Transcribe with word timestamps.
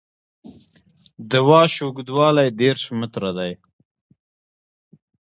د 1.31 1.31
واش 1.47 1.73
اوږدوالی 1.85 2.47
دېرش 2.61 2.83
متره 2.99 3.31
دی 3.37 3.51